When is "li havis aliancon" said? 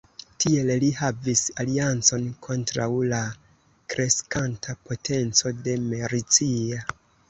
0.83-2.25